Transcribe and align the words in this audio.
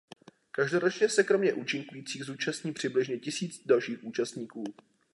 Každoročně 0.51 1.09
se 1.09 1.23
kromě 1.23 1.53
účinkujících 1.53 2.23
zúčastní 2.23 2.73
přibližně 2.73 3.17
tisíc 3.19 3.65
dalších 3.65 4.03
účastníků. 4.03 4.63